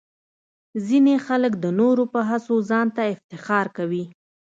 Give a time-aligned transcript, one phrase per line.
[0.87, 4.03] ځینې خلک د نورو په هڅو ځان ته افتخار کوي.